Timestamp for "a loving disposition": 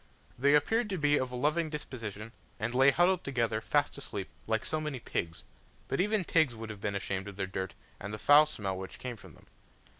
1.31-2.31